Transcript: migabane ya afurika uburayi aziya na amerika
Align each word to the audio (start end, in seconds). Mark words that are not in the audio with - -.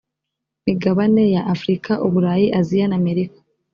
migabane 0.65 1.23
ya 1.35 1.41
afurika 1.53 1.91
uburayi 2.05 2.47
aziya 2.59 2.85
na 2.87 2.95
amerika 3.01 3.37